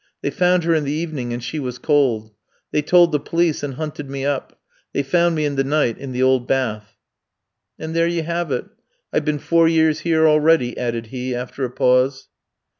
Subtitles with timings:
[0.23, 2.31] They found her in the evening, and she was cold.
[2.71, 4.59] They told the police, and hunted me up.
[4.93, 6.97] They found me in the night in the old bath.
[7.77, 8.65] "And there you have it.
[9.13, 12.29] I've been four years here already," added he, after a pause.